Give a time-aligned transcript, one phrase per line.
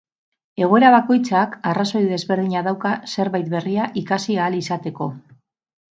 [0.67, 5.13] Egoera bakoitzak arrazoi desberdina dauka zerbait berria ikasi ahal izateko.